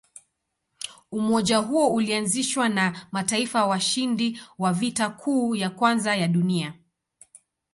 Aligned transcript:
Umoja 1.11 1.57
huo 1.57 1.89
ulianzishwa 1.93 2.69
na 2.69 3.07
mataifa 3.11 3.65
washindi 3.65 4.39
wa 4.57 4.73
Vita 4.73 5.09
Kuu 5.09 5.55
ya 5.55 5.69
Kwanza 5.69 6.15
ya 6.15 6.27
Dunia. 6.27 6.73